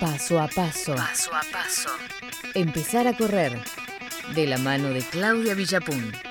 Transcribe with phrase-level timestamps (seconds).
[0.00, 0.94] Paso a paso.
[0.94, 1.90] Paso a paso.
[2.54, 3.58] Empezar a correr.
[4.34, 6.23] De la mano de Claudia Villapun.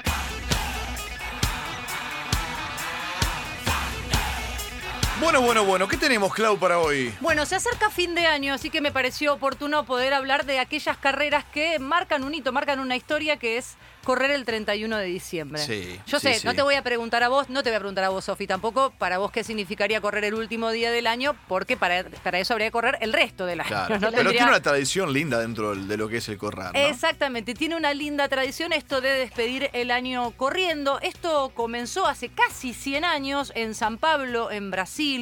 [5.24, 7.14] Bueno, bueno, bueno, ¿qué tenemos, Clau, para hoy?
[7.22, 10.98] Bueno, se acerca fin de año, así que me pareció oportuno poder hablar de aquellas
[10.98, 15.62] carreras que marcan un hito, marcan una historia que es correr el 31 de diciembre.
[15.66, 16.46] Sí, Yo sí, sé, sí.
[16.46, 18.48] no te voy a preguntar a vos, no te voy a preguntar a vos, Sofi,
[18.48, 22.54] tampoco para vos qué significaría correr el último día del año, porque para, para eso
[22.54, 23.70] habría que correr el resto del año.
[23.70, 26.74] Claro, No pero tendría- tiene una tradición linda dentro de lo que es el correr,
[26.74, 26.80] ¿no?
[26.80, 31.00] Exactamente, tiene una linda tradición esto de despedir el año corriendo.
[31.02, 35.13] Esto comenzó hace casi 100 años en San Pablo, en Brasil.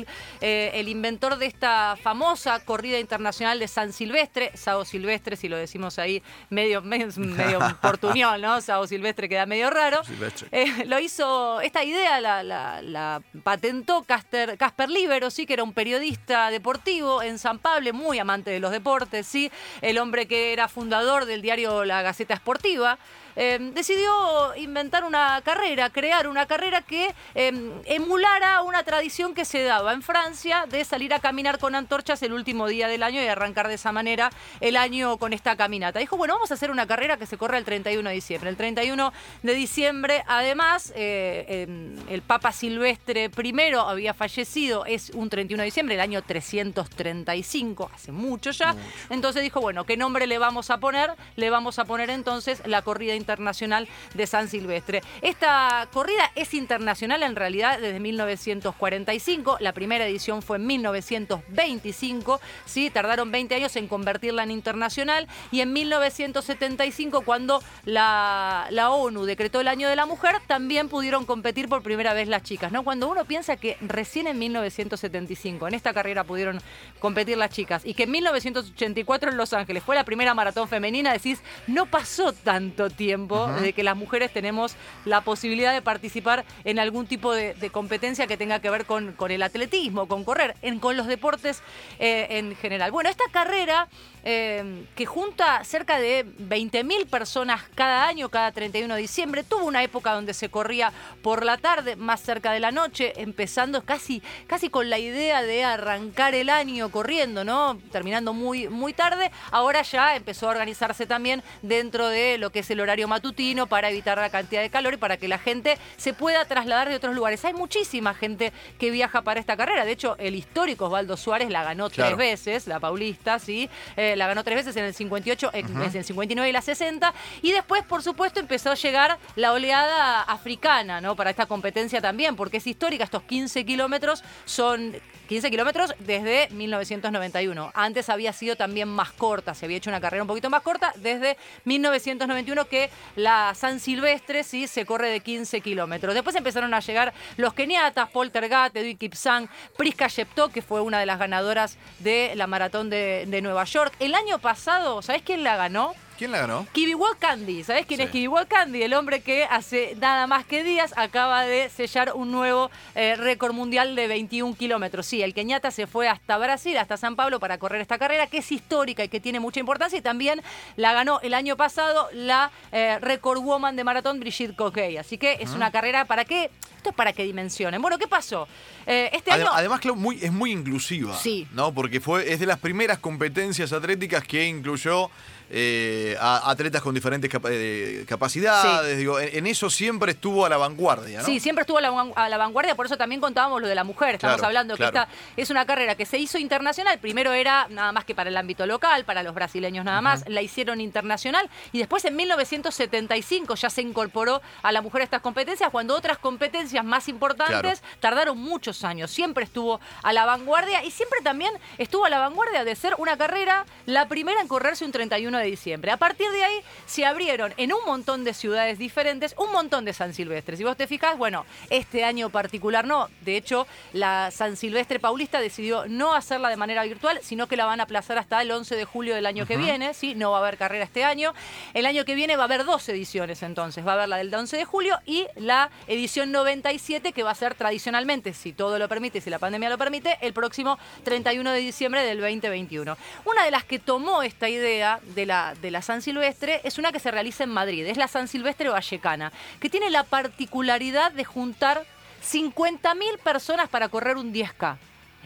[0.42, 5.58] Eh, el inventor de esta famosa corrida internacional de San Silvestre, Sao Silvestre, si lo
[5.58, 8.62] decimos ahí medio, medio, medio portuñol, ¿no?
[8.62, 10.04] Sao Silvestre queda medio raro.
[10.04, 10.48] Silvestre.
[10.52, 15.64] Eh, lo hizo, esta idea la, la- la patentó Caster- Casper Libero, sí, que era
[15.64, 20.54] un periodista deportivo en San Pablo, muy amante de los deportes, sí, el hombre que
[20.54, 22.98] era fundador del diario La Gaceta Esportiva.
[23.36, 29.64] Eh, decidió inventar una carrera, crear una carrera que eh, emulara una tradición que se
[29.64, 33.28] daba en Francia de salir a caminar con antorchas el último día del año y
[33.28, 36.00] arrancar de esa manera el año con esta caminata.
[36.00, 38.50] Dijo, bueno, vamos a hacer una carrera que se corre el 31 de diciembre.
[38.50, 45.30] El 31 de diciembre, además, eh, em, el Papa Silvestre I había fallecido, es un
[45.30, 48.76] 31 de diciembre, el año 335, hace mucho ya.
[49.10, 51.12] Entonces dijo, bueno, ¿qué nombre le vamos a poner?
[51.36, 55.02] Le vamos a poner entonces la corrida internacional de San Silvestre.
[55.22, 62.90] Esta corrida es internacional en realidad desde 1945, la primera edición fue en 1925, ¿sí?
[62.90, 69.68] tardaron 20 años en convertirla en internacional y en 1975 cuando la, ONU decretó el
[69.68, 72.84] año de la mujer también pudieron competir por primera vez las chicas, ¿no?
[72.84, 76.60] Cuando uno piensa que recién en 1975 en esta carrera pudieron
[77.00, 81.14] competir las chicas y que en 1984 en Los Ángeles fue la primera maratón femenina,
[81.14, 84.76] decís, no pasó tanto tiempo de que las mujeres tenemos
[85.06, 89.14] la posibilidad de participar en algún tipo de, de competencia que tenga que ver con,
[89.14, 91.62] con el atletismo, con correr, en- con los deportes
[92.00, 92.92] eh, en general.
[92.92, 93.88] Bueno, esta carrera
[94.24, 99.84] eh, que junta cerca de 20.000 personas cada año, cada 31 de diciembre, tuvo una
[99.84, 100.92] época donde se corría
[101.24, 105.64] por la tarde, más cerca de la noche, empezando casi, casi con la idea de
[105.64, 107.80] arrancar el año corriendo, ¿no?
[107.92, 109.32] Terminando muy, muy tarde.
[109.52, 113.90] Ahora ya empezó a organizarse también dentro de lo que es el horario matutino para
[113.90, 117.16] evitar la cantidad de calor y para que la gente se pueda trasladar de otros
[117.16, 117.44] lugares.
[117.46, 119.86] Hay muchísima gente que viaja para esta carrera.
[119.86, 122.16] De hecho, el histórico Osvaldo Suárez la ganó Claro.
[122.16, 123.70] tres veces, la paulista, sí.
[123.98, 127.14] Eh, la ganó tres veces en el 58, en en el 59 y la 60.
[127.42, 131.16] Y después, por supuesto, empezó a llegar la oleada africana, ¿no?
[131.16, 133.04] Para esta competencia también, porque es histórica.
[133.04, 134.96] Estos 15 kilómetros son
[135.28, 137.72] 15 kilómetros desde 1991.
[137.74, 140.94] Antes había sido también más corta, se había hecho una carrera un poquito más corta
[140.98, 146.14] desde 1991 que la San Silvestre sí se corre de 15 kilómetros.
[146.14, 151.06] Después empezaron a llegar los keniatas, Poltergat, Edwin Kipsang, Priska Shepto, que fue una de
[151.06, 153.94] las ganadoras de la maratón de, de Nueva York.
[154.00, 155.94] El año pasado, ¿sabés quién la ganó?
[156.22, 156.68] ¿Quién la ganó?
[156.72, 158.04] Kibiwal Candy, ¿sabés quién Sí.
[158.04, 158.84] es Kibiwal Candy?
[158.84, 163.54] El hombre que hace nada más que días acaba de sellar un nuevo eh, récord
[163.56, 165.08] mundial de 21 kilómetros.
[165.08, 168.38] Sí, el Kenyatta se fue hasta Brasil, hasta San Pablo para correr esta carrera que
[168.38, 170.44] es histórica y que tiene mucha importancia y también
[170.76, 175.00] la ganó el año pasado la eh, record woman de maratón Brigitte Coquet.
[175.00, 177.80] Así que es una carrera para qué, esto es para que dimensionen.
[177.80, 178.48] Bueno, ¿qué pasó?
[178.88, 179.46] Eh, este año...
[179.54, 181.16] Además, Clau, muy, es muy inclusiva.
[181.16, 181.48] Sí.
[181.54, 181.72] ¿no?
[181.74, 185.12] Porque fue, es de las primeras competencias atléticas que incluyó
[185.54, 188.98] eh, a atletas con diferentes eh, capacidades.
[188.98, 191.26] Digo, en, en eso siempre estuvo a la vanguardia, ¿no?
[191.26, 193.76] Sí, siempre estuvo a la, van- a la vanguardia, por eso también contábamos lo de
[193.76, 194.16] la mujer.
[194.16, 196.98] Estamos Claro, hablando que esta es una carrera que se hizo internacional.
[197.00, 200.24] Primero era nada más que para el ámbito local, para los brasileños nada más.
[200.28, 205.22] La hicieron internacional y después en 1975 ya se incorporó a la mujer a estas
[205.22, 209.12] competencias, cuando otras competencias más importantes tardaron muchos años.
[209.12, 213.18] Siempre estuvo a la vanguardia y siempre también estuvo a la vanguardia de ser una
[213.18, 215.92] carrera, la primera en correrse un 31 de diciembre.
[215.92, 219.94] A partir de ahí se abrieron en un montón de ciudades diferentes un montón de
[219.94, 220.58] San Silvestres.
[220.58, 223.10] Si vos te fijas, bueno, este año particular no.
[223.22, 227.66] De hecho, la San Silvestre Paulista decidió no hacerla de manera virtual, sino que la
[227.66, 229.94] van a aplazar hasta el 11 de julio del año que viene.
[229.94, 230.16] ¿sí?
[230.16, 231.34] No va a haber carrera este año.
[231.74, 233.86] El año que viene va a haber dos ediciones entonces.
[233.86, 237.36] Va a haber la del 11 de julio y la edición 97 que va a
[237.36, 241.60] ser tradicionalmente, si todo lo permite, si la pandemia lo permite, el próximo 31 de
[241.60, 242.98] diciembre del 2021.
[243.26, 246.92] Una de las que tomó esta idea de la, de la San Silvestre es una
[246.92, 251.26] que se realiza en Madrid, es la San Silvestre Vallecana, que tiene la particularidad de
[251.26, 251.84] juntar
[252.24, 254.78] 50.000 personas para correr un 10K.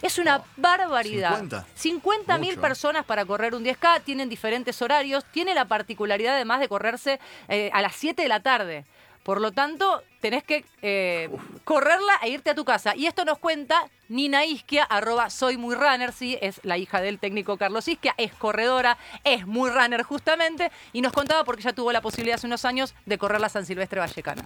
[0.01, 1.39] Es una barbaridad.
[1.39, 1.65] 50.
[1.73, 2.61] 50 mil Mucho.
[2.61, 7.69] personas para correr un 10K, tienen diferentes horarios, tiene la particularidad además de correrse eh,
[7.73, 8.85] a las 7 de la tarde.
[9.25, 11.31] Por lo tanto, tenés que eh,
[11.63, 12.95] correrla e irte a tu casa.
[12.95, 17.17] Y esto nos cuenta Nina Isquia, arroba soy muy runner, sí, es la hija del
[17.17, 21.91] técnico Carlos Isquia, es corredora, es muy runner justamente, y nos contaba porque ya tuvo
[21.91, 24.45] la posibilidad hace unos años de correr la San Silvestre Vallecana.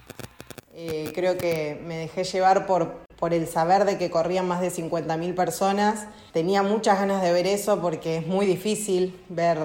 [0.72, 4.70] Eh, creo que me dejé llevar por, por el saber de que corrían más de
[4.70, 6.06] 50.000 personas.
[6.32, 9.58] Tenía muchas ganas de ver eso porque es muy difícil ver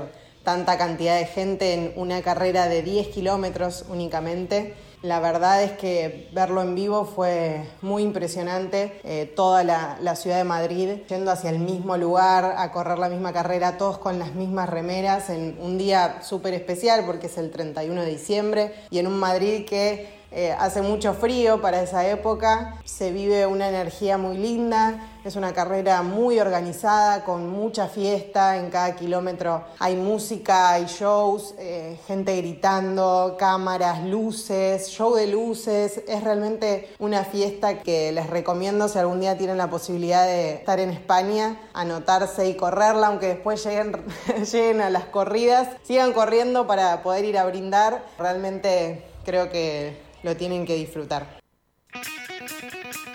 [0.43, 4.75] tanta cantidad de gente en una carrera de 10 kilómetros únicamente.
[5.05, 8.99] La verdad es que verlo en vivo fue muy impresionante.
[9.03, 13.07] Eh, toda la, la ciudad de Madrid yendo hacia el mismo lugar, a correr la
[13.07, 17.51] misma carrera, todos con las mismas remeras, en un día súper especial porque es el
[17.51, 22.81] 31 de diciembre y en un Madrid que eh, hace mucho frío para esa época,
[22.83, 28.69] se vive una energía muy linda, es una carrera muy organizada, con mucha fiesta, en
[28.69, 36.23] cada kilómetro hay música, hay shows, eh, gente gritando, cámaras, luces, show de luces, es
[36.23, 40.91] realmente una fiesta que les recomiendo si algún día tienen la posibilidad de estar en
[40.91, 44.05] España, anotarse y correrla, aunque después lleguen,
[44.51, 50.35] lleguen a las corridas, sigan corriendo para poder ir a brindar, realmente creo que lo
[50.37, 51.41] tienen que disfrutar.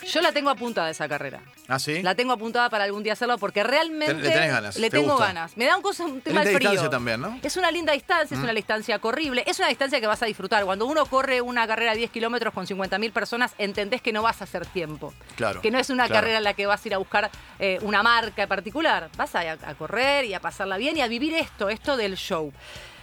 [0.05, 1.41] Yo la tengo apuntada esa carrera.
[1.71, 2.03] ¿Ah, sí?
[2.03, 5.13] La tengo apuntada para algún día hacerlo porque realmente le tenés ganas, le te tengo
[5.13, 5.27] gusta.
[5.29, 5.57] ganas.
[5.57, 6.71] Me da un, cosa, un tema Linda de frío.
[6.73, 7.31] distancia también, ¿no?
[7.31, 7.41] Mm.
[7.43, 10.65] Es una linda distancia, es una distancia corrible, es una distancia que vas a disfrutar.
[10.65, 14.41] Cuando uno corre una carrera de 10 kilómetros con 50.000 personas, entendés que no vas
[14.41, 15.15] a hacer tiempo.
[15.37, 16.21] Claro, Que no es una claro.
[16.21, 17.31] carrera en la que vas a ir a buscar
[17.61, 19.09] eh, una marca en particular.
[19.17, 22.53] Vas a, a correr y a pasarla bien y a vivir esto, esto del show.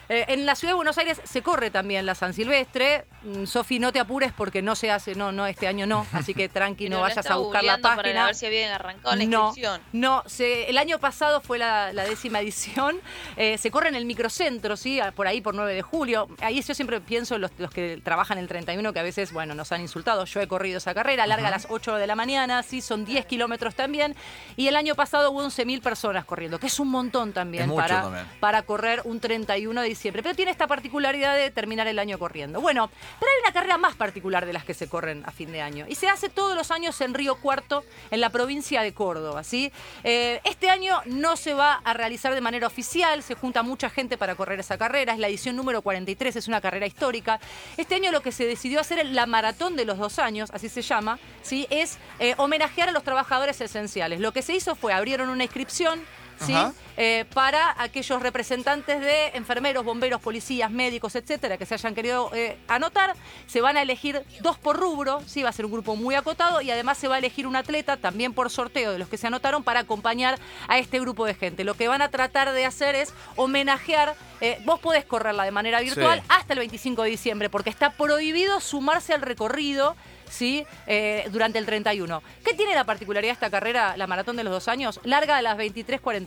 [0.10, 3.06] Eh, en la ciudad de Buenos Aires se corre también la San Silvestre.
[3.24, 6.06] Mm, Sofi, no te apures porque no se hace, no, no, este año no.
[6.14, 8.26] Así que tranqui, no vayas a buscar la googleando Para página.
[8.26, 9.82] ver si habían arrancado la No, inscripción.
[9.94, 13.00] no, se- el año pasado fue la, la décima edición.
[13.36, 15.00] Eh, se corre en el microcentro, ¿sí?
[15.00, 16.28] Ah, Por ahí, por 9 de julio.
[16.42, 19.56] Ahí yo siempre pienso en los, los que trabajan el 31, que a veces, bueno,
[19.56, 20.24] nos han insultado.
[20.26, 23.26] Yo he corrido esa carrera, larga a las 8 de la mañana, sí, son 10
[23.26, 24.16] kilómetros también.
[24.56, 27.82] Y el año pasado hubo 11.000 personas corriendo, que es un montón también, Es mucho
[27.82, 28.26] para, también.
[28.40, 30.24] para correr un 31 de diciembre.
[30.24, 32.62] Pero tiene esta particularidad de terminar el año corriendo.
[32.62, 32.90] Bueno,
[33.20, 35.86] pero hay una carrera más particular de las que se corren a fin de año.
[35.90, 39.44] Y se hace todos los años en Río Cuarto, en la provincia de Córdoba.
[39.44, 39.72] ¿sí?
[40.04, 44.18] Eh, este año no se va a realizar de manera oficial, se junta mucha gente
[44.18, 45.14] para correr esa carrera.
[45.14, 47.40] Es la edición número 43, es una carrera histórica.
[47.78, 50.70] Este año lo que se decidió hacer en la maratón de los dos años, así
[50.70, 51.68] se llama, ¿sí?
[51.70, 54.20] es eh, homenajear a los trabajadores esenciales.
[54.20, 56.00] Lo que se hizo fue abrieron una inscripción.
[56.40, 56.54] ¿Sí?
[57.00, 62.58] Eh, para aquellos representantes de enfermeros, bomberos, policías, médicos, etcétera, que se hayan querido eh,
[62.68, 63.14] anotar.
[63.46, 66.62] Se van a elegir dos por rubro, sí, va a ser un grupo muy acotado
[66.62, 69.28] y además se va a elegir un atleta también por sorteo de los que se
[69.28, 71.64] anotaron para acompañar a este grupo de gente.
[71.64, 74.16] Lo que van a tratar de hacer es homenajear.
[74.40, 76.26] eh, vos podés correrla de manera virtual Sí.
[76.30, 79.96] hasta el 25 de diciembre, porque está prohibido sumarse al recorrido.
[80.30, 80.66] ¿sí?
[80.88, 82.22] Eh, durante el 31.
[82.44, 85.00] ¿Qué tiene la particularidad de esta carrera, la maratón de los dos años?
[85.06, 86.27] Larga a las 23.45.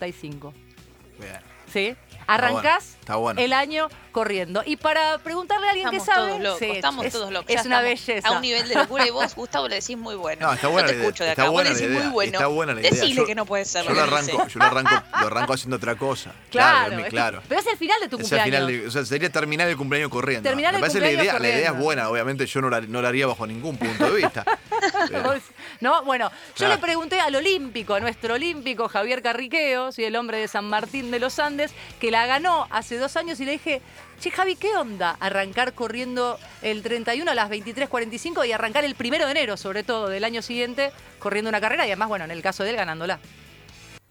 [1.18, 1.40] Bien.
[1.72, 1.96] ¿sí?
[2.34, 3.40] Arrancás Está bueno.
[3.40, 4.62] el año corriendo.
[4.66, 6.28] Y para preguntarle a alguien Estamos que sabe.
[6.30, 7.50] todos locos, sí, estamos es, todos locos.
[7.50, 8.28] Es ya una belleza.
[8.28, 10.46] A un nivel de locura y vos, Gustavo, le decís muy bueno.
[10.48, 11.50] No, está buena te la idea, escucho de está acá.
[11.50, 12.32] Vos buena le la decís idea, muy bueno.
[12.32, 12.90] está buena la idea.
[12.90, 13.84] Decile Yo- que no puede ser.
[13.84, 16.32] Yo lo arranco, yo lo arranco, lo arranco haciendo otra cosa.
[16.50, 17.42] Claro, Claro, es- claro.
[17.48, 18.44] pero es el final de tu cumpleaños.
[18.44, 20.48] final de- o sea, sería terminar el cumpleaños corriendo.
[20.48, 22.80] Terminar Me el parece la cumpleaños idea, la idea es buena, obviamente yo no la,
[22.80, 24.44] no la haría bajo ningún punto de vista.
[25.08, 25.34] Pero-
[25.80, 26.74] No, bueno, yo Claro.
[26.74, 30.04] le pregunté al olímpico, a nuestro olímpico Javier Carriqueo, ¿sí?
[30.04, 33.44] el hombre de San Martín de los Andes, que la ganó hace dos años y
[33.44, 33.80] le dije,
[34.20, 39.24] che Javi, ¿qué onda arrancar corriendo el 31 a las 23.45 y arrancar el primero
[39.26, 42.42] de enero, sobre todo, del año siguiente, corriendo una carrera y además, bueno, en el
[42.42, 43.18] caso de él, ganándola?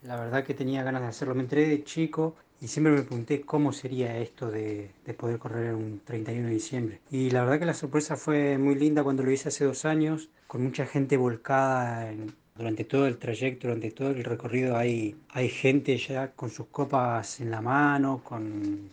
[0.04, 1.36] La verdad que tenía ganas de hacerlo.
[1.36, 5.74] Me enteré de chico y siempre me pregunté cómo sería esto de, de poder correr
[5.74, 7.00] un 31 de diciembre.
[7.12, 10.30] Y la verdad que la sorpresa fue muy linda cuando lo hice hace dos años,
[10.48, 14.76] con mucha gente volcada en- durante todo el trayecto, durante todo el recorrido.
[14.78, 18.92] Hay, hay gente ya con sus copas en la mano, con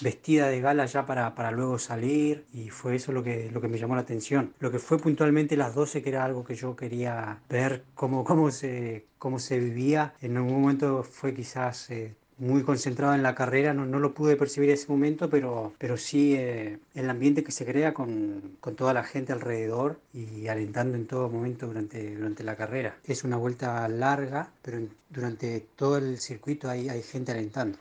[0.00, 3.68] vestida de gala ya para, para luego salir y fue eso lo que, lo que
[3.68, 4.52] me llamó la atención.
[4.58, 8.50] Lo que fue puntualmente las 12, que era algo que yo quería ver cómo, cómo,
[8.50, 10.14] se, cómo se vivía.
[10.20, 14.36] En algún momento fue quizás eh, muy concentrado en la carrera, no, no lo pude
[14.36, 18.76] percibir en ese momento, pero, pero sí eh, el ambiente que se crea con, con
[18.76, 22.96] toda la gente alrededor y alentando en todo momento durante, durante la carrera.
[23.04, 27.78] Es una vuelta larga, pero durante todo el circuito hay, hay gente alentando.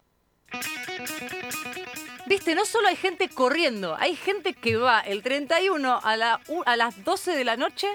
[2.28, 6.76] Viste, no solo hay gente corriendo, hay gente que va el 31 a, la, a
[6.76, 7.88] las 12 de la noche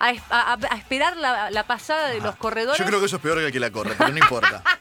[0.00, 2.78] a, a- a esperar la, la pasada de los corredores.
[2.78, 4.62] Yo creo que eso es peor que el que la corre, pero no importa.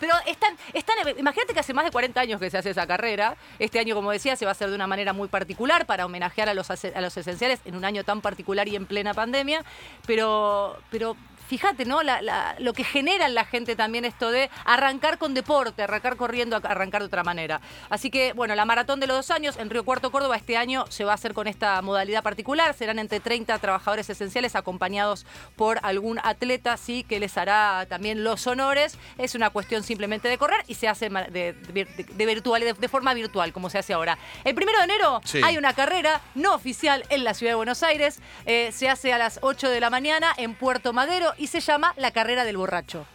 [0.00, 3.36] Pero están, están, imagínate que hace más de 40 años que se hace esa carrera.
[3.58, 6.48] Este año, como decía, se va a hacer de una manera muy particular para homenajear
[6.48, 9.64] a los, a los esenciales en un año tan particular y en plena pandemia.
[10.06, 11.16] Pero, pero
[11.50, 12.04] fíjate, ¿no?
[12.04, 16.14] La- la- lo que genera en la gente también esto de arrancar con deporte, arrancar
[16.16, 17.60] corriendo, arrancar de otra manera.
[17.88, 20.84] Así que, bueno, la maratón de los dos años en Río Cuarto, Córdoba, este año
[20.90, 22.72] se va a hacer con esta modalidad particular.
[22.74, 25.26] Serán entre 30 trabajadores esenciales acompañados
[25.56, 28.96] por algún atleta, sí, que les hará también los honores.
[29.18, 32.88] Es una cuestión simplemente de correr y se hace de, de- de virtual, de, de
[32.88, 34.18] forma virtual, como se hace ahora.
[34.44, 35.40] El primero de enero Sí.
[35.44, 38.20] hay una carrera no oficial en la ciudad de Buenos Aires.
[38.46, 41.92] Eh, se hace a las 8 de la mañana en Puerto Madero y se llama
[41.96, 43.06] la carrera del borracho.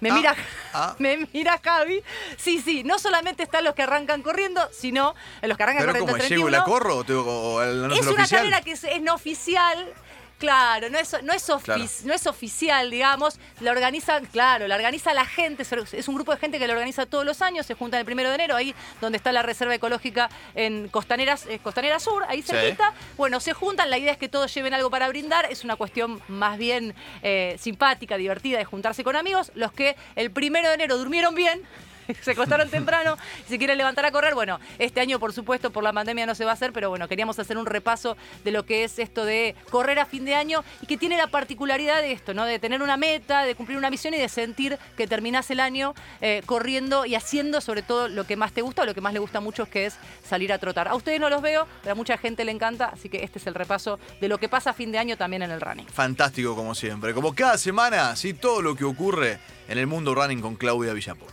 [0.00, 0.36] Me Ah, mira,
[0.74, 0.94] ah.
[0.98, 2.02] me mira Javi.
[2.36, 6.12] Sí, sí, no solamente están los que arrancan corriendo, sino los que arrancan Pero corriendo
[6.12, 6.64] como el llego y la 31.
[6.64, 7.22] corro o, tengo,
[7.54, 8.40] o el- no es una oficial.
[8.42, 9.92] carrera que es, es no oficial.
[10.38, 11.84] Claro, no es, no, es ofi- Claro.
[12.04, 13.40] no es oficial, digamos.
[13.60, 15.64] La organiza, claro, la organiza la gente.
[15.92, 17.66] Es un grupo de gente que la organiza todos los años.
[17.66, 21.58] Se juntan el primero de enero, ahí donde está la reserva ecológica en Costaneras, eh,
[21.58, 22.52] Costanera Sur, ahí Sí.
[22.52, 22.92] cerquita.
[23.16, 23.90] Bueno, se juntan.
[23.90, 25.46] La idea es que todos lleven algo para brindar.
[25.50, 29.50] Es una cuestión más bien eh, simpática, divertida de juntarse con amigos.
[29.56, 31.62] Los que el primero de enero durmieron bien.
[32.22, 34.34] Se acostaron temprano, y se quieren levantar a correr.
[34.34, 37.08] Bueno, este año, por supuesto, por la pandemia no se va a hacer, pero bueno,
[37.08, 40.64] queríamos hacer un repaso de lo que es esto de correr a fin de año
[40.80, 42.44] y que tiene la particularidad de esto, ¿no?
[42.44, 45.94] De tener una meta, de cumplir una misión y de sentir que terminás el año
[46.20, 49.12] eh, corriendo y haciendo sobre todo lo que más te gusta o lo que más
[49.12, 49.96] le gusta a muchos, que es
[50.26, 50.88] salir a trotar.
[50.88, 53.46] A ustedes no los veo, pero a mucha gente le encanta, así que este es
[53.46, 55.86] el repaso de lo que pasa a fin de año también en el running.
[55.86, 57.12] Fantástico como siempre.
[57.14, 59.38] Como cada semana, sí, todo lo que ocurre
[59.68, 61.28] en el mundo running con Claudia Villapur.